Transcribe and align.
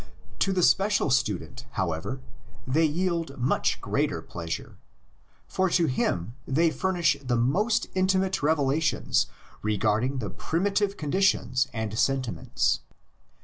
To 0.39 0.51
the 0.51 0.63
special 0.63 1.11
student, 1.11 1.67
however, 1.73 2.21
they 2.65 2.85
yield 2.85 3.37
much 3.37 3.79
greater 3.81 4.19
pleasure, 4.23 4.79
for 5.47 5.69
to 5.69 5.85
him 5.85 6.33
they 6.47 6.71
furnish 6.71 7.17
the 7.21 7.37
most 7.37 7.85
intimate 7.93 8.41
revelations 8.41 9.27
regarding 9.61 10.17
primitive 10.37 10.97
conditions 10.97 11.67
and 11.71 11.99
sentiments. 11.99 12.79